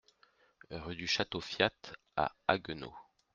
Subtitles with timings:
[0.71, 1.71] Rue du Château Fiat
[2.15, 2.95] à Haguenau